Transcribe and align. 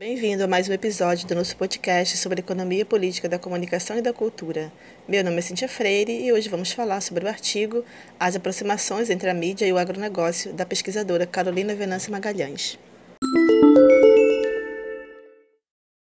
Bem-vindo 0.00 0.42
a 0.42 0.46
mais 0.46 0.66
um 0.66 0.72
episódio 0.72 1.28
do 1.28 1.34
nosso 1.34 1.54
podcast 1.58 2.16
sobre 2.16 2.40
economia 2.40 2.86
política 2.86 3.28
da 3.28 3.38
comunicação 3.38 3.98
e 3.98 4.00
da 4.00 4.14
cultura. 4.14 4.72
Meu 5.06 5.22
nome 5.22 5.36
é 5.36 5.40
Cintia 5.42 5.68
Freire 5.68 6.24
e 6.24 6.32
hoje 6.32 6.48
vamos 6.48 6.72
falar 6.72 7.02
sobre 7.02 7.26
o 7.26 7.28
artigo 7.28 7.84
As 8.18 8.34
aproximações 8.34 9.10
entre 9.10 9.28
a 9.28 9.34
mídia 9.34 9.66
e 9.66 9.72
o 9.74 9.76
agronegócio 9.76 10.54
da 10.54 10.64
pesquisadora 10.64 11.26
Carolina 11.26 11.74
Venâncio 11.74 12.10
Magalhães. 12.10 12.78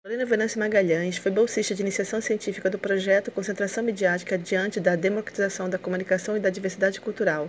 Carolina 0.05 0.27
Venâncio 0.27 0.61
Magalhães 0.61 1.17
foi 1.17 1.33
bolsista 1.33 1.75
de 1.75 1.81
iniciação 1.81 2.21
científica 2.21 2.69
do 2.69 2.79
projeto 2.79 3.31
Concentração 3.31 3.83
Midiática 3.83 4.37
diante 4.37 4.81
da 4.81 4.97
democratização 4.97 5.67
da 5.71 5.79
comunicação 5.79 6.37
e 6.37 6.41
da 6.41 6.51
diversidade 6.51 7.01
cultural, 7.01 7.49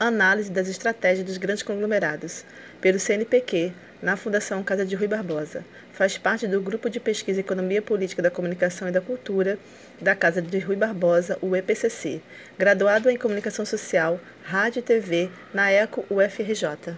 análise 0.00 0.50
das 0.50 0.66
estratégias 0.66 1.24
dos 1.24 1.38
grandes 1.38 1.62
conglomerados, 1.62 2.44
pelo 2.80 2.98
CNPq, 2.98 3.72
na 4.02 4.16
Fundação 4.16 4.62
Casa 4.62 4.84
de 4.84 4.94
Rui 4.94 5.08
Barbosa. 5.08 5.64
Faz 5.92 6.18
parte 6.18 6.46
do 6.46 6.60
Grupo 6.60 6.90
de 6.90 7.00
Pesquisa 7.00 7.40
Economia 7.40 7.80
Política 7.80 8.22
da 8.22 8.30
Comunicação 8.30 8.88
e 8.88 8.92
da 8.92 9.00
Cultura 9.00 9.58
da 10.00 10.14
Casa 10.14 10.42
de 10.42 10.58
Rui 10.58 10.76
Barbosa, 10.76 11.38
o 11.40 11.56
EPCC. 11.56 12.20
Graduado 12.58 13.08
em 13.08 13.16
Comunicação 13.16 13.64
Social, 13.64 14.20
Rádio 14.44 14.80
e 14.80 14.82
TV 14.82 15.30
na 15.54 15.72
ECO 15.72 16.04
UFRJ. 16.10 16.94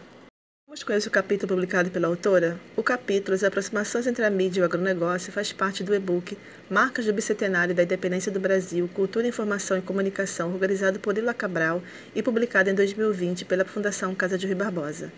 Vamos 0.68 0.82
conhecer 0.82 1.08
o 1.08 1.10
capítulo 1.10 1.48
publicado 1.48 1.90
pela 1.90 2.08
autora? 2.08 2.60
O 2.76 2.82
capítulo 2.82 3.34
As 3.34 3.42
aproximações 3.42 4.06
entre 4.06 4.22
a 4.22 4.28
mídia 4.28 4.60
e 4.60 4.62
o 4.62 4.66
agronegócio 4.66 5.32
faz 5.32 5.50
parte 5.50 5.82
do 5.82 5.94
e-book 5.94 6.36
Marcas 6.68 7.06
do 7.06 7.12
Bicentenário 7.14 7.74
da 7.74 7.84
Independência 7.84 8.30
do 8.30 8.38
Brasil, 8.38 8.86
Cultura, 8.92 9.26
Informação 9.26 9.78
e 9.78 9.80
Comunicação, 9.80 10.52
organizado 10.52 11.00
por 11.00 11.16
Ila 11.16 11.32
Cabral 11.32 11.82
e 12.14 12.22
publicado 12.22 12.68
em 12.68 12.74
2020 12.74 13.46
pela 13.46 13.64
Fundação 13.64 14.14
Casa 14.14 14.36
de 14.36 14.44
Rui 14.44 14.54
Barbosa. 14.54 15.10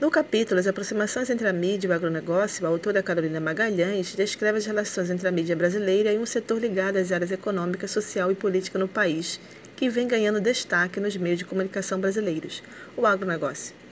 No 0.00 0.10
capítulo 0.10 0.58
As 0.58 0.66
aproximações 0.66 1.28
entre 1.28 1.46
a 1.46 1.52
mídia 1.52 1.86
e 1.86 1.90
o 1.90 1.92
agronegócio, 1.92 2.64
a 2.64 2.70
autora 2.70 3.02
Carolina 3.02 3.40
Magalhães 3.40 4.14
descreve 4.14 4.56
as 4.56 4.64
relações 4.64 5.10
entre 5.10 5.28
a 5.28 5.30
mídia 5.30 5.54
brasileira 5.54 6.14
e 6.14 6.18
um 6.18 6.24
setor 6.24 6.58
ligado 6.58 6.96
às 6.96 7.12
áreas 7.12 7.30
econômica, 7.30 7.86
social 7.86 8.32
e 8.32 8.34
política 8.34 8.78
no 8.78 8.88
país, 8.88 9.38
que 9.76 9.90
vem 9.90 10.08
ganhando 10.08 10.40
destaque 10.40 10.98
nos 10.98 11.14
meios 11.14 11.40
de 11.40 11.44
comunicação 11.44 12.00
brasileiros, 12.00 12.62
o 12.96 13.06
agronegócio 13.06 13.83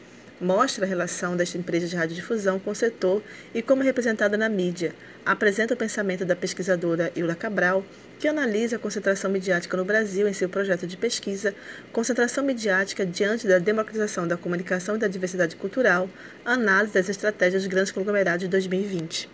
mostra 0.42 0.84
a 0.84 0.88
relação 0.88 1.36
das 1.36 1.54
empresas 1.54 1.88
de 1.88 1.96
radiodifusão 1.96 2.58
com 2.58 2.72
o 2.72 2.74
setor 2.74 3.22
e 3.54 3.62
como 3.62 3.82
é 3.82 3.84
representada 3.84 4.36
na 4.36 4.48
mídia. 4.48 4.92
Apresenta 5.24 5.74
o 5.74 5.76
pensamento 5.76 6.24
da 6.24 6.34
pesquisadora 6.34 7.12
Eula 7.14 7.36
Cabral, 7.36 7.84
que 8.18 8.26
analisa 8.26 8.74
a 8.74 8.78
concentração 8.78 9.30
midiática 9.30 9.76
no 9.76 9.84
Brasil 9.84 10.26
em 10.26 10.32
seu 10.32 10.48
projeto 10.48 10.86
de 10.86 10.96
pesquisa 10.96 11.54
Concentração 11.92 12.42
Midiática 12.44 13.06
diante 13.06 13.46
da 13.46 13.58
democratização 13.58 14.26
da 14.26 14.36
comunicação 14.36 14.96
e 14.96 14.98
da 14.98 15.06
diversidade 15.06 15.54
cultural, 15.54 16.10
análise 16.44 16.92
das 16.92 17.08
estratégias 17.08 17.62
dos 17.62 17.70
grandes 17.70 17.92
conglomerados 17.92 18.42
de 18.42 18.48
2020. 18.48 19.30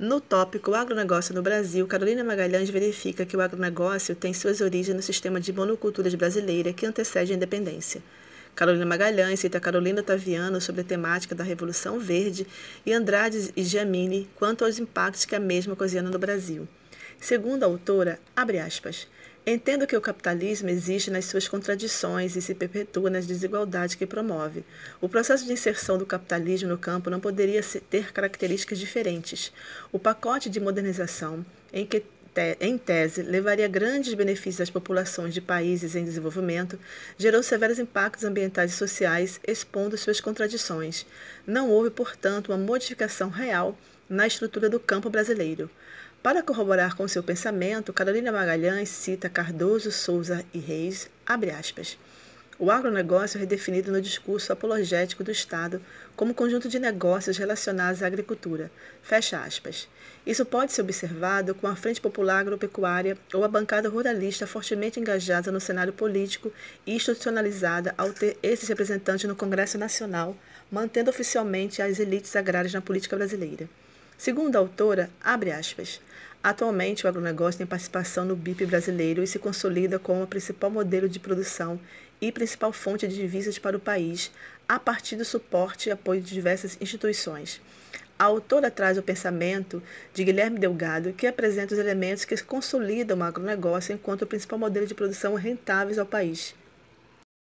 No 0.00 0.20
tópico 0.20 0.74
Agronegócio 0.74 1.34
no 1.34 1.42
Brasil, 1.42 1.86
Carolina 1.86 2.24
Magalhães 2.24 2.70
verifica 2.70 3.26
que 3.26 3.36
o 3.36 3.40
agronegócio 3.40 4.16
tem 4.16 4.32
suas 4.32 4.60
origens 4.60 4.96
no 4.96 5.02
sistema 5.02 5.38
de 5.38 5.52
monoculturas 5.52 6.14
brasileira 6.14 6.72
que 6.72 6.86
antecede 6.86 7.32
a 7.32 7.36
independência. 7.36 8.02
Carolina 8.60 8.84
Magalhães 8.84 9.40
cita 9.40 9.58
Carolina 9.58 10.02
Taviano 10.02 10.60
sobre 10.60 10.82
a 10.82 10.84
temática 10.84 11.34
da 11.34 11.42
Revolução 11.42 11.98
Verde 11.98 12.46
e 12.84 12.92
Andrade 12.92 13.50
e 13.56 13.62
Giamini 13.62 14.28
quanto 14.36 14.66
aos 14.66 14.78
impactos 14.78 15.24
que 15.24 15.34
a 15.34 15.40
mesma 15.40 15.72
ocasiona 15.72 16.10
no 16.10 16.18
Brasil. 16.18 16.68
Segundo 17.18 17.62
a 17.62 17.66
autora, 17.66 18.20
abre 18.36 18.58
aspas, 18.58 19.08
Entendo 19.46 19.86
que 19.86 19.96
o 19.96 20.00
capitalismo 20.02 20.68
existe 20.68 21.10
nas 21.10 21.24
suas 21.24 21.48
contradições 21.48 22.36
e 22.36 22.42
se 22.42 22.54
perpetua 22.54 23.08
nas 23.08 23.26
desigualdades 23.26 23.94
que 23.94 24.06
promove. 24.06 24.62
O 25.00 25.08
processo 25.08 25.46
de 25.46 25.52
inserção 25.54 25.96
do 25.96 26.04
capitalismo 26.04 26.68
no 26.68 26.76
campo 26.76 27.08
não 27.08 27.18
poderia 27.18 27.62
ter 27.88 28.12
características 28.12 28.78
diferentes. 28.78 29.50
O 29.90 29.98
pacote 29.98 30.50
de 30.50 30.60
modernização, 30.60 31.44
em 31.72 31.86
que 31.86 32.02
em 32.60 32.78
tese, 32.78 33.22
levaria 33.22 33.66
grandes 33.66 34.14
benefícios 34.14 34.60
às 34.60 34.70
populações 34.70 35.34
de 35.34 35.40
países 35.40 35.96
em 35.96 36.04
desenvolvimento, 36.04 36.78
gerou 37.18 37.42
severos 37.42 37.78
impactos 37.78 38.24
ambientais 38.24 38.72
e 38.72 38.76
sociais, 38.76 39.40
expondo 39.46 39.98
suas 39.98 40.20
contradições. 40.20 41.04
Não 41.46 41.68
houve, 41.68 41.90
portanto, 41.90 42.48
uma 42.48 42.58
modificação 42.58 43.28
real 43.28 43.76
na 44.08 44.26
estrutura 44.26 44.68
do 44.68 44.80
campo 44.80 45.10
brasileiro. 45.10 45.70
Para 46.22 46.42
corroborar 46.42 46.94
com 46.96 47.08
seu 47.08 47.22
pensamento, 47.22 47.92
Carolina 47.92 48.30
Magalhães 48.30 48.90
cita 48.90 49.28
Cardoso, 49.28 49.90
Souza 49.90 50.44
e 50.52 50.58
Reis, 50.58 51.08
abre 51.24 51.50
aspas, 51.50 51.96
o 52.60 52.70
agronegócio 52.70 53.38
é 53.38 53.40
redefinido 53.40 53.90
no 53.90 54.02
discurso 54.02 54.52
apologético 54.52 55.24
do 55.24 55.30
Estado 55.30 55.80
como 56.14 56.34
conjunto 56.34 56.68
de 56.68 56.78
negócios 56.78 57.38
relacionados 57.38 58.02
à 58.02 58.06
agricultura. 58.06 58.70
Fecha 59.02 59.42
aspas. 59.42 59.88
Isso 60.26 60.44
pode 60.44 60.70
ser 60.70 60.82
observado 60.82 61.54
com 61.54 61.66
a 61.66 61.74
Frente 61.74 62.02
Popular 62.02 62.40
Agropecuária 62.40 63.16
ou 63.32 63.42
a 63.44 63.48
bancada 63.48 63.88
ruralista 63.88 64.46
fortemente 64.46 65.00
engajada 65.00 65.50
no 65.50 65.58
cenário 65.58 65.94
político 65.94 66.52
e 66.86 66.94
institucionalizada 66.94 67.94
ao 67.96 68.12
ter 68.12 68.36
esses 68.42 68.68
representantes 68.68 69.24
no 69.24 69.34
Congresso 69.34 69.78
Nacional, 69.78 70.36
mantendo 70.70 71.08
oficialmente 71.08 71.80
as 71.80 71.98
elites 71.98 72.36
agrárias 72.36 72.74
na 72.74 72.82
política 72.82 73.16
brasileira. 73.16 73.66
Segundo 74.20 74.56
a 74.56 74.58
autora, 74.58 75.08
abre 75.24 75.50
aspas, 75.50 75.98
Atualmente, 76.42 77.06
o 77.06 77.08
agronegócio 77.08 77.56
tem 77.56 77.66
participação 77.66 78.26
no 78.26 78.36
BIP 78.36 78.66
brasileiro 78.66 79.22
e 79.22 79.26
se 79.26 79.38
consolida 79.38 79.98
como 79.98 80.22
o 80.22 80.26
principal 80.26 80.70
modelo 80.70 81.08
de 81.08 81.18
produção 81.18 81.80
e 82.20 82.30
principal 82.30 82.70
fonte 82.70 83.08
de 83.08 83.14
divisas 83.14 83.58
para 83.58 83.78
o 83.78 83.80
país, 83.80 84.30
a 84.68 84.78
partir 84.78 85.16
do 85.16 85.24
suporte 85.24 85.88
e 85.88 85.92
apoio 85.92 86.20
de 86.20 86.34
diversas 86.34 86.76
instituições. 86.82 87.62
A 88.18 88.24
autora 88.24 88.70
traz 88.70 88.98
o 88.98 89.02
pensamento 89.02 89.82
de 90.12 90.22
Guilherme 90.22 90.58
Delgado, 90.58 91.14
que 91.14 91.26
apresenta 91.26 91.72
os 91.72 91.80
elementos 91.80 92.26
que 92.26 92.36
consolidam 92.42 93.18
o 93.18 93.22
agronegócio 93.22 93.94
enquanto 93.94 94.22
o 94.22 94.26
principal 94.26 94.58
modelo 94.58 94.86
de 94.86 94.94
produção 94.94 95.34
rentáveis 95.34 95.98
ao 95.98 96.04
país. 96.04 96.54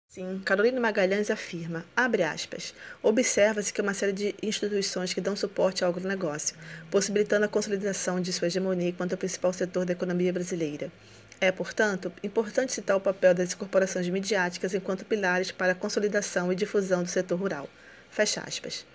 Sim, 0.09 0.41
Carolina 0.44 0.79
Magalhães 0.79 1.29
afirma, 1.29 1.85
abre 1.95 2.23
aspas, 2.23 2.73
observa-se 3.03 3.72
que 3.72 3.81
uma 3.81 3.94
série 3.94 4.13
de 4.13 4.35
instituições 4.41 5.13
que 5.13 5.22
dão 5.22 5.35
suporte 5.35 5.84
ao 5.84 5.91
agronegócio, 5.91 6.56
possibilitando 6.90 7.45
a 7.45 7.47
consolidação 7.47 8.19
de 8.19 8.34
sua 8.34 8.47
hegemonia 8.47 8.90
enquanto 8.90 9.13
o 9.13 9.17
principal 9.17 9.53
setor 9.53 9.85
da 9.85 9.91
economia 9.91 10.34
brasileira. 10.34 10.91
É, 11.40 11.51
portanto, 11.51 12.12
importante 12.23 12.72
citar 12.72 12.97
o 12.97 13.01
papel 13.01 13.35
das 13.35 13.53
corporações 13.53 14.09
midiáticas 14.09 14.73
enquanto 14.73 15.06
pilares 15.06 15.51
para 15.51 15.73
a 15.73 15.75
consolidação 15.75 16.51
e 16.51 16.56
difusão 16.56 17.03
do 17.03 17.09
setor 17.09 17.38
rural. 17.38 17.69
Fecha 18.09 18.41
aspas. 18.41 18.88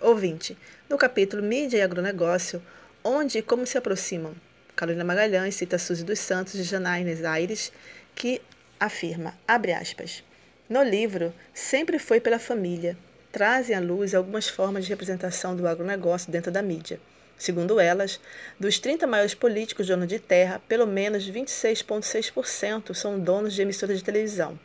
Ouvinte, 0.00 0.56
no 0.88 0.96
capítulo 0.96 1.42
Mídia 1.42 1.78
e 1.78 1.82
Agronegócio, 1.82 2.62
onde 3.02 3.38
e 3.38 3.42
como 3.42 3.66
se 3.66 3.76
aproximam, 3.76 4.32
Carolina 4.76 5.02
Magalhães 5.02 5.56
cita 5.56 5.76
Suzy 5.76 6.04
dos 6.04 6.20
Santos 6.20 6.52
de 6.52 6.62
Janaínes 6.62 7.24
Aires, 7.24 7.72
que 8.14 8.40
afirma, 8.78 9.34
abre 9.48 9.72
aspas, 9.72 10.22
no 10.68 10.82
livro, 10.82 11.32
sempre 11.54 11.98
foi 11.98 12.20
pela 12.20 12.38
família. 12.38 12.94
Trazem 13.32 13.74
à 13.74 13.80
luz 13.80 14.14
algumas 14.14 14.50
formas 14.50 14.84
de 14.84 14.90
representação 14.90 15.56
do 15.56 15.66
agronegócio 15.66 16.30
dentro 16.30 16.52
da 16.52 16.60
mídia. 16.60 17.00
Segundo 17.38 17.80
elas, 17.80 18.20
dos 18.60 18.78
30 18.78 19.06
maiores 19.06 19.34
políticos 19.34 19.86
donos 19.86 20.06
de 20.08 20.18
terra, 20.18 20.60
pelo 20.68 20.86
menos 20.86 21.30
26,6% 21.30 22.92
são 22.92 23.18
donos 23.18 23.54
de 23.54 23.62
emissoras 23.62 23.96
de 23.96 24.04
televisão. 24.04 24.58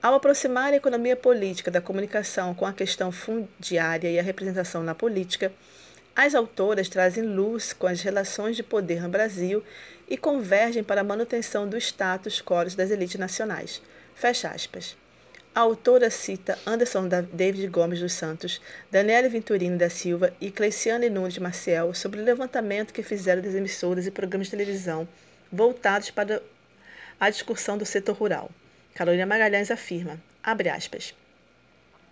Ao 0.00 0.14
aproximar 0.14 0.72
a 0.72 0.76
economia 0.76 1.16
política 1.16 1.68
da 1.68 1.80
comunicação 1.80 2.54
com 2.54 2.64
a 2.64 2.72
questão 2.72 3.10
fundiária 3.10 4.08
e 4.08 4.20
a 4.20 4.22
representação 4.22 4.84
na 4.84 4.94
política, 4.94 5.50
as 6.14 6.36
autoras 6.36 6.88
trazem 6.88 7.24
luz 7.24 7.72
com 7.72 7.88
as 7.88 8.02
relações 8.02 8.54
de 8.54 8.62
poder 8.62 9.02
no 9.02 9.08
Brasil 9.08 9.64
e 10.08 10.16
convergem 10.16 10.84
para 10.84 11.00
a 11.00 11.04
manutenção 11.04 11.68
do 11.68 11.76
status 11.76 12.40
quo 12.40 12.64
das 12.76 12.92
elites 12.92 13.18
nacionais. 13.18 13.82
Fecha 14.14 14.48
aspas. 14.50 14.96
A 15.56 15.60
autora 15.60 16.10
cita 16.10 16.58
Anderson 16.66 17.08
David 17.32 17.68
Gomes 17.68 18.00
dos 18.00 18.12
Santos, 18.12 18.60
Daniele 18.90 19.28
Venturini 19.28 19.78
da 19.78 19.88
Silva 19.88 20.34
e 20.40 20.50
Cleiciane 20.50 21.08
Nunes 21.08 21.38
Maciel 21.38 21.94
sobre 21.94 22.20
o 22.20 22.24
levantamento 22.24 22.92
que 22.92 23.04
fizeram 23.04 23.40
das 23.40 23.54
emissoras 23.54 24.04
e 24.04 24.10
programas 24.10 24.48
de 24.48 24.50
televisão 24.50 25.06
voltados 25.52 26.10
para 26.10 26.42
a 27.20 27.30
discussão 27.30 27.78
do 27.78 27.86
setor 27.86 28.16
rural. 28.16 28.50
Carolina 28.96 29.26
Magalhães 29.26 29.70
afirma, 29.70 30.20
abre 30.42 30.68
aspas, 30.68 31.14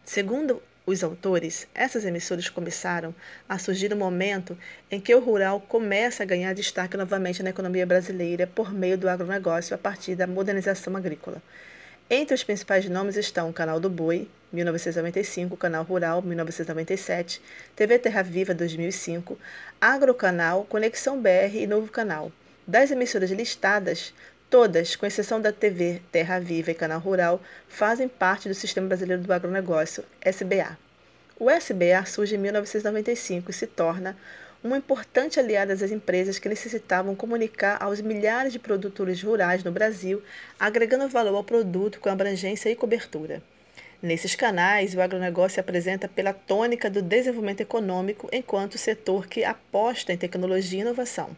Segundo 0.05 0.63
os 0.87 1.03
autores, 1.03 1.67
essas 1.75 2.05
emissoras 2.05 2.49
começaram 2.49 3.13
a 3.49 3.59
surgir 3.59 3.89
no 3.89 3.97
momento 3.97 4.57
em 4.89 5.01
que 5.01 5.13
o 5.17 5.21
rural 5.21 5.61
começa 5.61 6.23
a 6.23 6.27
ganhar 6.27 6.55
destaque 6.55 6.97
novamente 6.97 7.43
na 7.43 7.51
economia 7.51 7.87
brasileira 7.87 8.47
por 8.47 8.73
meio 8.73 8.97
do 8.97 9.09
agronegócio 9.09 9.75
a 9.75 9.79
partir 9.79 10.15
da 10.15 10.29
modernização 10.29 10.97
agrícola. 10.97 11.43
Entre 12.11 12.35
os 12.35 12.45
principais 12.45 12.89
nomes 12.89 13.17
estão 13.17 13.49
o 13.49 13.53
Canal 13.53 13.81
do 13.81 13.89
Boi, 13.89 14.29
1995, 14.53 15.57
Canal 15.57 15.83
Rural, 15.83 16.21
1997, 16.21 17.41
TV 17.75 17.99
Terra 17.99 18.23
Viva, 18.23 18.53
2005, 18.55 19.39
Agrocanal, 19.81 20.65
Conexão 20.69 21.21
BR 21.21 21.55
e 21.55 21.67
Novo 21.67 21.91
Canal. 21.91 22.31
Das 22.67 22.91
emissoras 22.91 23.31
listadas, 23.31 24.13
todas, 24.51 24.95
com 24.95 25.07
exceção 25.07 25.41
da 25.41 25.53
TV 25.53 26.03
Terra 26.13 26.39
Viva 26.39 26.71
e 26.71 26.75
Canal 26.75 27.01
Rural, 27.01 27.41
fazem 27.69 28.09
parte 28.09 28.49
do 28.49 28.55
Sistema 28.55 28.89
Brasileiro 28.89 29.23
do 29.23 29.33
Agronegócio, 29.33 30.05
SBA. 30.21 30.77
O 31.39 31.51
SBA 31.51 32.05
surge 32.07 32.35
em 32.35 32.39
1995 32.39 33.51
e 33.51 33.55
se 33.55 33.67
torna 33.67 34.17
uma 34.63 34.79
importante 34.79 35.41
aliada 35.41 35.73
às 35.73 35.83
empresas 35.83 36.39
que 36.39 36.49
necessitavam 36.49 37.15
comunicar 37.15 37.83
aos 37.83 38.01
milhares 38.01 38.53
de 38.53 38.59
produtores 38.59 39.23
rurais 39.23 39.65
no 39.65 39.73
Brasil, 39.73 40.23
agregando 40.59 41.09
valor 41.09 41.35
ao 41.35 41.45
produto 41.45 41.99
com 41.99 42.09
abrangência 42.09 42.71
e 42.71 42.77
cobertura. 42.77 43.43
Nesses 44.01 44.35
canais, 44.35 44.95
o 44.95 45.01
agronegócio 45.01 45.55
se 45.55 45.61
apresenta 45.61 46.09
pela 46.09 46.33
tônica 46.33 46.91
do 46.91 47.01
desenvolvimento 47.01 47.61
econômico 47.61 48.29
enquanto 48.33 48.79
setor 48.79 49.27
que 49.27 49.45
aposta 49.45 50.13
em 50.13 50.17
tecnologia 50.17 50.79
e 50.79 50.83
inovação. 50.83 51.31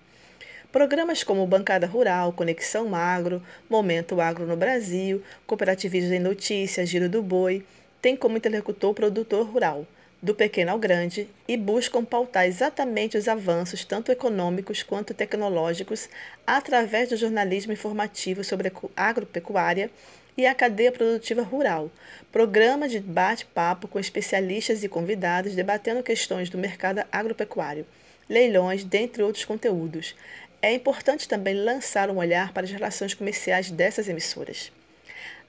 Programas 0.73 1.23
como 1.23 1.47
Bancada 1.47 1.87
Rural, 1.87 2.33
Conexão 2.33 2.95
Agro, 2.95 3.43
Momento 3.71 4.21
Agro 4.21 4.47
no 4.47 4.57
Brasil, 4.57 5.23
Cooperativismo 5.47 6.15
em 6.15 6.19
Notícias, 6.19 6.89
Giro 6.89 7.09
do 7.09 7.23
Boi, 7.23 7.65
têm 8.03 8.17
como 8.17 8.37
interlocutor 8.37 8.91
o 8.91 8.95
produtor 8.95 9.47
rural, 9.47 9.87
do 10.25 10.35
pequeno 10.35 10.71
ao 10.71 10.79
grande, 10.79 11.29
e 11.47 11.55
buscam 11.55 12.03
pautar 12.03 12.47
exatamente 12.47 13.19
os 13.19 13.29
avanços, 13.29 13.85
tanto 13.85 14.11
econômicos 14.11 14.83
quanto 14.83 15.13
tecnológicos, 15.13 16.09
através 16.47 17.11
do 17.11 17.17
jornalismo 17.19 17.75
informativo 17.75 18.43
sobre 18.43 18.73
agropecuária 18.97 19.91
e 20.35 20.47
a 20.47 20.55
cadeia 20.55 20.91
produtiva 20.91 21.43
rural, 21.43 21.91
programa 22.33 22.89
de 22.89 23.01
bate-papo 23.01 23.87
com 23.87 23.99
especialistas 23.99 24.83
e 24.83 24.89
convidados 24.89 25.55
debatendo 25.55 26.03
questões 26.03 26.49
do 26.49 26.57
mercado 26.57 27.05
agropecuário, 27.13 27.87
leilões, 28.27 28.83
dentre 28.83 29.23
outros 29.23 29.45
conteúdos. 29.45 30.17
É 30.63 30.73
importante 30.73 31.29
também 31.29 31.55
lançar 31.55 32.09
um 32.09 32.17
olhar 32.17 32.51
para 32.55 32.65
as 32.65 32.71
relações 32.71 33.13
comerciais 33.13 33.71
dessas 33.71 34.09
emissoras. 34.09 34.73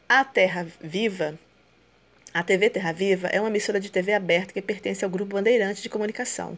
A 0.10 0.26
Terra 0.26 0.68
Viva, 0.82 1.40
a 2.36 2.44
TV 2.44 2.70
Terra 2.70 2.92
Viva 2.92 3.30
é 3.30 3.40
uma 3.40 3.48
emissora 3.48 3.80
de 3.80 3.90
TV 3.90 4.12
aberta 4.12 4.52
que 4.52 4.62
pertence 4.62 5.06
ao 5.06 5.10
Grupo 5.10 5.36
Bandeirante 5.36 5.82
de 5.82 5.88
Comunicação. 5.88 6.58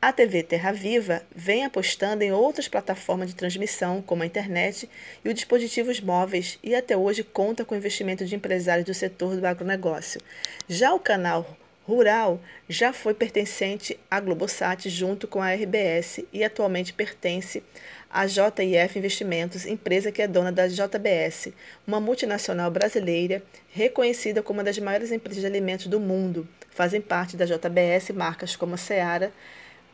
A 0.00 0.10
TV 0.14 0.42
Terra 0.42 0.72
Viva 0.72 1.20
vem 1.36 1.62
apostando 1.62 2.24
em 2.24 2.32
outras 2.32 2.68
plataformas 2.68 3.28
de 3.28 3.36
transmissão, 3.36 4.00
como 4.00 4.22
a 4.22 4.26
internet 4.26 4.88
e 5.22 5.28
os 5.28 5.34
dispositivos 5.34 6.00
móveis, 6.00 6.58
e 6.62 6.74
até 6.74 6.96
hoje 6.96 7.22
conta 7.22 7.66
com 7.66 7.76
investimento 7.76 8.24
de 8.24 8.34
empresários 8.34 8.86
do 8.86 8.94
setor 8.94 9.36
do 9.36 9.46
agronegócio. 9.46 10.22
Já 10.66 10.94
o 10.94 10.98
canal 10.98 11.54
Rural 11.86 12.40
já 12.66 12.90
foi 12.90 13.12
pertencente 13.12 14.00
à 14.10 14.20
Globosat 14.20 14.88
junto 14.88 15.28
com 15.28 15.42
a 15.42 15.52
RBS 15.52 16.24
e 16.32 16.42
atualmente 16.42 16.94
pertence 16.94 17.62
à 18.10 18.26
JIF 18.26 18.98
Investimentos, 18.98 19.64
empresa 19.64 20.10
que 20.10 20.20
é 20.20 20.26
dona 20.26 20.50
da 20.50 20.66
JBS, 20.66 21.52
uma 21.86 22.00
multinacional 22.00 22.70
brasileira 22.70 23.42
reconhecida 23.72 24.42
como 24.42 24.58
uma 24.58 24.64
das 24.64 24.78
maiores 24.78 25.12
empresas 25.12 25.40
de 25.40 25.46
alimentos 25.46 25.86
do 25.86 26.00
mundo. 26.00 26.48
Fazem 26.70 27.00
parte 27.00 27.36
da 27.36 27.44
JBS 27.44 28.10
marcas 28.10 28.56
como 28.56 28.74
a 28.74 28.78
Seara, 28.78 29.32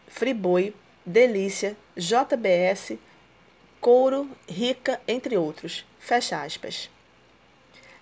Friboi, 0.08 0.74
Delícia, 1.04 1.76
JBS, 1.96 2.96
Couro, 3.80 4.28
Rica, 4.48 5.00
entre 5.06 5.36
outros. 5.36 5.84
Fecha 6.00 6.42
aspas. 6.42 6.90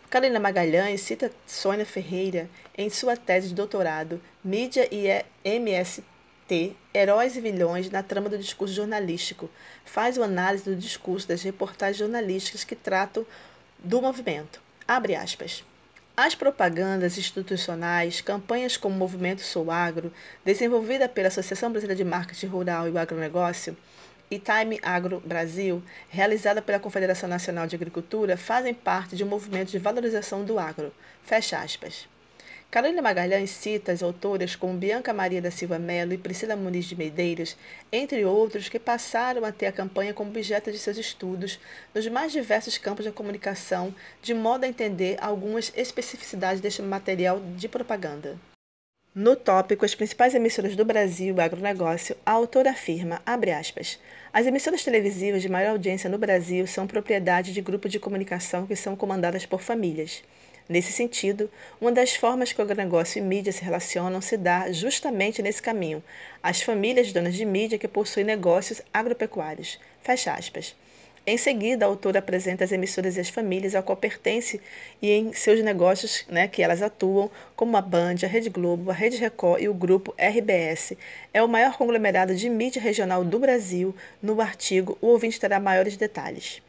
Carolina 0.09 0.39
Magalhães 0.39 1.01
cita 1.01 1.33
Sônia 1.45 1.85
Ferreira 1.85 2.49
em 2.79 2.89
sua 2.89 3.17
tese 3.17 3.49
de 3.49 3.55
doutorado 3.55 4.23
Mídia 4.45 4.89
e 4.93 5.09
MST, 5.45 6.05
Heróis 6.93 7.37
e 7.37 7.41
Vilões 7.41 7.91
na 7.91 8.03
trama 8.03 8.29
do 8.29 8.37
discurso 8.37 8.75
jornalístico. 8.75 9.49
Faz 9.85 10.17
uma 10.19 10.27
análise 10.27 10.65
do 10.65 10.77
discurso 10.77 11.27
das 11.27 11.43
reportagens 11.43 11.97
jornalísticas 11.97 12.65
que 12.65 12.77
tratam 12.77 13.25
do 13.79 14.03
movimento. 14.03 14.61
Abre 14.87 15.15
aspas. 15.15 15.65
As 16.17 16.35
propagandas 16.35 17.19
institucionais, 17.19 18.21
campanhas 18.21 18.77
como 18.77 18.95
o 18.95 18.99
Movimento 18.99 19.41
Sou 19.41 19.71
Agro, 19.71 20.13
desenvolvida 20.45 21.09
pela 21.09 21.29
Associação 21.29 21.73
Brasileira 21.73 21.97
de 21.97 22.09
Marketing 22.09 22.47
Rural 22.47 22.87
e 22.87 22.91
o 22.91 22.99
Agronegócio, 22.99 23.77
e 24.31 24.39
Time 24.39 24.79
Agro 24.83 25.21
Brasil, 25.25 25.83
realizada 26.09 26.63
pela 26.63 26.79
Confederação 26.79 27.29
Nacional 27.29 27.67
de 27.67 27.75
Agricultura, 27.77 28.37
fazem 28.37 28.73
parte 28.73 29.17
de 29.17 29.25
um 29.25 29.29
movimento 29.29 29.71
de 29.71 29.79
valorização 29.79 30.45
do 30.45 30.59
agro. 30.59 30.93
Fecha 31.25 31.59
aspas. 31.59 32.07
Carolina 32.75 33.01
Magalhães 33.01 33.51
cita 33.51 33.93
as 33.93 34.03
autoras 34.03 34.57
como 34.57 34.77
Bianca 34.77 35.15
Maria 35.15 35.41
da 35.41 35.49
Silva 35.49 35.79
Melo 35.79 36.13
e 36.13 36.19
Priscila 36.19 36.57
Muniz 36.57 36.87
de 36.87 36.97
Medeiros, 36.97 37.57
entre 37.93 38.25
outros, 38.25 38.69
que 38.69 38.81
passaram 38.81 39.45
a 39.45 39.53
ter 39.53 39.67
a 39.67 39.73
campanha 39.73 40.13
como 40.13 40.31
objeto 40.31 40.73
de 40.73 40.79
seus 40.81 40.99
estudos 40.99 41.61
nos 41.95 42.09
mais 42.09 42.33
diversos 42.33 42.77
campos 42.77 43.05
da 43.05 43.13
comunicação, 43.13 43.95
de 44.21 44.35
modo 44.35 44.65
a 44.65 44.69
entender 44.69 45.17
algumas 45.21 45.73
especificidades 45.77 46.61
deste 46.61 46.83
material 46.83 47.41
de 47.57 47.69
propaganda. 47.69 48.37
No 49.15 49.37
tópico 49.37 49.85
As 49.85 49.95
principais 49.95 50.35
emissoras 50.35 50.75
do 50.75 50.85
Brasil 50.85 51.37
e 51.37 51.41
agronegócio, 51.41 52.17
a 52.27 52.33
autora 52.33 52.73
afirma, 52.73 53.23
aspas, 53.25 54.01
as 54.33 54.49
emissoras 54.49 54.83
televisivas 54.83 55.43
de 55.43 55.49
maior 55.49 55.71
audiência 55.71 56.11
no 56.11 56.19
Brasil 56.19 56.67
são 56.67 56.89
propriedade 56.89 57.53
de 57.53 57.61
grupos 57.61 57.93
de 57.93 58.01
comunicação 58.01 58.67
que 58.67 58.75
são 58.75 58.97
comandadas 58.97 59.47
por 59.47 59.63
famílias. 59.63 60.25
Nesse 60.67 60.93
sentido, 60.93 61.51
uma 61.79 61.93
das 61.93 62.15
formas 62.17 62.53
que 62.53 62.61
o 62.61 62.65
agronegócio 62.65 63.19
e 63.19 63.23
mídia 63.23 63.53
se 63.53 63.63
relacionam 63.63 64.23
se 64.23 64.37
dá 64.37 64.73
justamente 64.73 65.43
nesse 65.43 65.61
caminho, 65.61 66.03
as 66.43 66.63
famílias 66.63 67.13
donas 67.13 67.35
de 67.35 67.45
mídia 67.45 67.79
que 67.79 67.87
possuem 67.87 68.25
negócios 68.25 68.81
agropecuários. 68.93 69.79
Fecha 70.03 70.33
aspas. 70.33 70.75
Em 71.27 71.39
seguida, 71.39 71.85
a 71.85 71.89
autora 71.89 72.19
apresenta 72.19 72.65
as 72.65 72.73
emissoras 72.73 73.17
e 73.17 73.21
as 73.21 73.31
famílias 73.31 73.75
a 73.75 73.83
qual 73.83 73.97
pertence 73.97 74.61
e 75.01 75.11
em 75.11 75.33
seus 75.33 75.63
negócios 75.63 76.25
né, 76.29 76.49
que 76.49 76.63
elas 76.63 76.83
atuam, 76.83 77.31
como 77.57 77.77
a 77.79 77.81
Band, 77.81 78.17
a 78.23 78.27
Rede 78.27 78.51
Globo, 78.51 78.91
a 78.91 78.95
Rede 78.95 79.17
Record 79.17 79.63
e 79.63 79.69
o 79.69 79.75
grupo 79.75 80.15
RBS. 80.19 80.95
É 81.33 81.43
o 81.43 81.49
maior 81.49 81.77
conglomerado 81.79 82.35
de 82.35 82.49
mídia 82.51 82.81
regional 82.81 83.25
do 83.25 83.39
Brasil. 83.39 83.95
No 84.23 84.39
artigo, 84.41 84.99
o 85.01 85.09
ouvinte 85.09 85.41
terá 85.41 85.59
maiores 85.59 85.97
detalhes. 85.97 86.63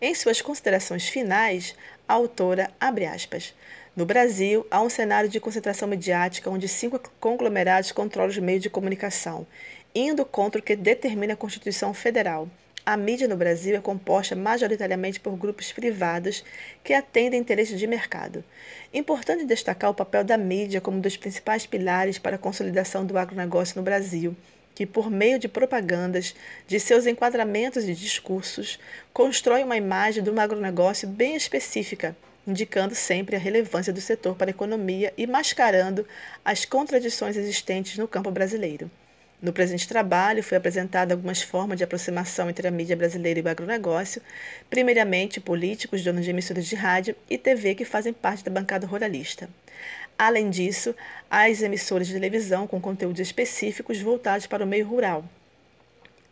Em 0.00 0.14
suas 0.14 0.42
considerações 0.42 1.08
finais, 1.08 1.74
a 2.06 2.14
autora 2.14 2.70
abre 2.80 3.06
aspas. 3.06 3.54
No 3.94 4.04
Brasil, 4.04 4.66
há 4.70 4.82
um 4.82 4.90
cenário 4.90 5.30
de 5.30 5.38
concentração 5.38 5.86
mediática 5.86 6.50
onde 6.50 6.66
cinco 6.66 7.00
conglomerados 7.20 7.92
controlam 7.92 8.30
os 8.30 8.38
meios 8.38 8.62
de 8.62 8.68
comunicação, 8.68 9.46
indo 9.94 10.24
contra 10.24 10.60
o 10.60 10.64
que 10.64 10.74
determina 10.74 11.34
a 11.34 11.36
Constituição 11.36 11.94
Federal. 11.94 12.48
A 12.84 12.96
mídia 12.96 13.28
no 13.28 13.36
Brasil 13.36 13.76
é 13.76 13.80
composta 13.80 14.34
majoritariamente 14.34 15.20
por 15.20 15.36
grupos 15.36 15.72
privados 15.72 16.44
que 16.82 16.92
atendem 16.92 17.40
interesses 17.40 17.78
de 17.78 17.86
mercado. 17.86 18.44
Importante 18.92 19.46
destacar 19.46 19.90
o 19.90 19.94
papel 19.94 20.24
da 20.24 20.36
mídia 20.36 20.80
como 20.80 20.98
um 20.98 21.00
dos 21.00 21.16
principais 21.16 21.64
pilares 21.64 22.18
para 22.18 22.36
a 22.36 22.38
consolidação 22.38 23.06
do 23.06 23.16
agronegócio 23.16 23.78
no 23.78 23.82
Brasil 23.82 24.36
que, 24.74 24.84
por 24.84 25.10
meio 25.10 25.38
de 25.38 25.48
propagandas, 25.48 26.34
de 26.66 26.80
seus 26.80 27.06
enquadramentos 27.06 27.84
e 27.84 27.94
discursos, 27.94 28.78
constrói 29.12 29.62
uma 29.62 29.76
imagem 29.76 30.22
do 30.22 30.38
agronegócio 30.40 31.06
bem 31.06 31.36
específica, 31.36 32.16
indicando 32.46 32.94
sempre 32.94 33.36
a 33.36 33.38
relevância 33.38 33.92
do 33.92 34.00
setor 34.00 34.34
para 34.34 34.50
a 34.50 34.52
economia 34.52 35.12
e 35.16 35.26
mascarando 35.26 36.06
as 36.44 36.64
contradições 36.64 37.36
existentes 37.36 37.96
no 37.96 38.08
campo 38.08 38.30
brasileiro. 38.30 38.90
No 39.44 39.52
presente 39.52 39.86
trabalho, 39.86 40.42
foi 40.42 40.56
apresentada 40.56 41.12
algumas 41.12 41.42
formas 41.42 41.76
de 41.76 41.84
aproximação 41.84 42.48
entre 42.48 42.66
a 42.66 42.70
mídia 42.70 42.96
brasileira 42.96 43.40
e 43.40 43.42
o 43.42 43.48
agronegócio, 43.48 44.22
primeiramente 44.70 45.38
políticos, 45.38 46.02
donos 46.02 46.24
de 46.24 46.30
emissoras 46.30 46.64
de 46.64 46.74
rádio 46.74 47.14
e 47.28 47.36
TV 47.36 47.74
que 47.74 47.84
fazem 47.84 48.14
parte 48.14 48.42
da 48.42 48.50
bancada 48.50 48.86
ruralista. 48.86 49.50
Além 50.16 50.48
disso, 50.48 50.94
as 51.30 51.60
emissoras 51.60 52.06
de 52.06 52.14
televisão 52.14 52.66
com 52.66 52.80
conteúdos 52.80 53.20
específicos 53.20 54.00
voltados 54.00 54.46
para 54.46 54.64
o 54.64 54.66
meio 54.66 54.86
rural. 54.86 55.22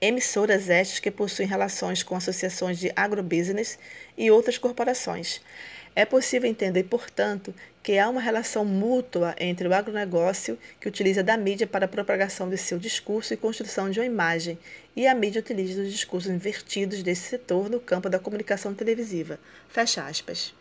Emissoras 0.00 0.70
estas 0.70 0.98
que 0.98 1.10
possuem 1.10 1.46
relações 1.46 2.02
com 2.02 2.16
associações 2.16 2.78
de 2.78 2.90
agrobusiness 2.96 3.78
e 4.16 4.30
outras 4.30 4.56
corporações. 4.56 5.42
É 5.94 6.04
possível 6.04 6.48
entender, 6.48 6.84
portanto, 6.84 7.54
que 7.82 7.98
há 7.98 8.08
uma 8.08 8.20
relação 8.20 8.64
mútua 8.64 9.34
entre 9.38 9.68
o 9.68 9.74
agronegócio, 9.74 10.58
que 10.80 10.88
utiliza 10.88 11.22
da 11.22 11.36
mídia 11.36 11.66
para 11.66 11.84
a 11.84 11.88
propagação 11.88 12.48
de 12.48 12.56
seu 12.56 12.78
discurso 12.78 13.34
e 13.34 13.36
construção 13.36 13.90
de 13.90 14.00
uma 14.00 14.06
imagem, 14.06 14.58
e 14.96 15.06
a 15.06 15.14
mídia 15.14 15.40
utiliza 15.40 15.82
os 15.82 15.92
discursos 15.92 16.30
invertidos 16.30 17.02
desse 17.02 17.28
setor 17.28 17.68
no 17.68 17.80
campo 17.80 18.08
da 18.08 18.18
comunicação 18.18 18.72
televisiva. 18.72 19.38
Fecha 19.68 20.02
aspas. 20.06 20.54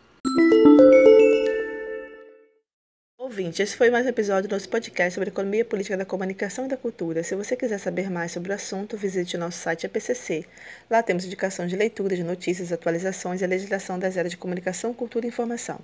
Ouvinte, 3.32 3.62
esse 3.62 3.74
foi 3.74 3.88
mais 3.88 4.04
um 4.04 4.10
episódio 4.10 4.46
do 4.46 4.52
nosso 4.52 4.68
podcast 4.68 5.14
sobre 5.14 5.30
economia 5.30 5.64
política 5.64 5.96
da 5.96 6.04
comunicação 6.04 6.66
e 6.66 6.68
da 6.68 6.76
cultura. 6.76 7.22
Se 7.22 7.34
você 7.34 7.56
quiser 7.56 7.78
saber 7.78 8.10
mais 8.10 8.30
sobre 8.30 8.52
o 8.52 8.54
assunto, 8.54 8.94
visite 8.94 9.36
o 9.36 9.40
nosso 9.40 9.58
site 9.58 9.86
APCC. 9.86 10.44
Lá 10.90 11.02
temos 11.02 11.24
indicações 11.24 11.70
de 11.70 11.74
leitura, 11.74 12.14
de 12.14 12.22
notícias, 12.22 12.70
atualizações 12.70 13.40
e 13.40 13.44
a 13.44 13.48
legislação 13.48 13.98
das 13.98 14.18
áreas 14.18 14.32
de 14.32 14.36
comunicação, 14.36 14.92
cultura 14.92 15.24
e 15.24 15.30
informação. 15.30 15.80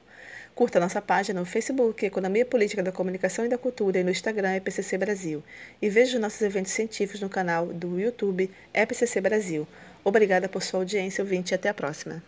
Curta 0.54 0.78
nossa 0.78 1.00
página 1.00 1.40
no 1.40 1.46
Facebook, 1.46 2.04
Economia 2.04 2.44
Política 2.44 2.82
da 2.82 2.92
Comunicação 2.92 3.46
e 3.46 3.48
da 3.48 3.56
Cultura, 3.56 3.98
e 3.98 4.04
no 4.04 4.10
Instagram, 4.10 4.56
EPCC 4.56 4.98
Brasil. 4.98 5.42
E 5.80 5.88
veja 5.88 6.16
os 6.16 6.20
nossos 6.20 6.42
eventos 6.42 6.72
científicos 6.72 7.22
no 7.22 7.30
canal 7.30 7.64
do 7.68 7.98
YouTube 7.98 8.50
EPCC 8.74 9.22
Brasil. 9.22 9.66
Obrigada 10.04 10.50
por 10.50 10.62
sua 10.62 10.80
audiência, 10.80 11.24
ouvinte, 11.24 11.52
e 11.52 11.54
até 11.54 11.70
a 11.70 11.74
próxima. 11.74 12.22